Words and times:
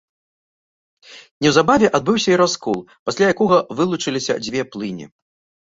Неўзабаве 1.45 1.87
адбыўся 1.99 2.29
і 2.33 2.39
раскол, 2.43 2.77
пасля 3.11 3.25
якога 3.35 3.57
вылучыліся 3.81 4.33
дзве 4.49 4.61
плыні. 4.75 5.05